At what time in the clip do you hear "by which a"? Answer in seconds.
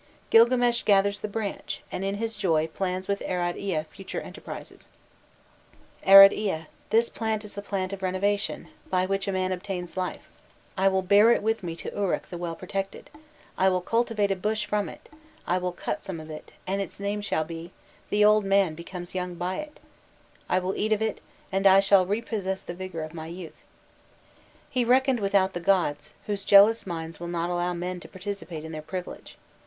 8.89-9.31